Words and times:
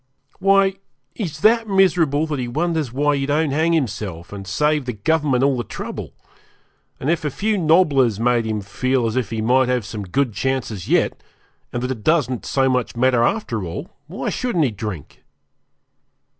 Why, 0.39 0.77
he 1.13 1.25
is 1.25 1.41
that 1.41 1.67
miserable 1.67 2.25
that 2.25 2.39
he 2.39 2.47
wonders 2.47 2.91
why 2.91 3.15
he 3.15 3.27
don't 3.27 3.51
hang 3.51 3.73
himself, 3.73 4.33
and 4.33 4.47
save 4.47 4.85
the 4.85 4.93
Government 4.93 5.43
all 5.43 5.55
the 5.55 5.63
trouble; 5.63 6.13
and 6.99 7.07
if 7.07 7.23
a 7.23 7.29
few 7.29 7.55
nobblers 7.55 8.19
make 8.19 8.43
him 8.45 8.61
feel 8.61 9.05
as 9.05 9.15
if 9.15 9.29
he 9.29 9.43
might 9.43 9.69
have 9.69 9.85
some 9.85 10.01
good 10.01 10.33
chances 10.33 10.89
yet, 10.89 11.21
and 11.71 11.83
that 11.83 11.91
it 11.91 12.03
doesn't 12.03 12.47
so 12.47 12.67
much 12.67 12.95
matter 12.95 13.21
after 13.23 13.63
all, 13.63 13.91
why 14.07 14.29
shouldn't 14.29 14.65
he 14.65 14.71
drink? 14.71 15.23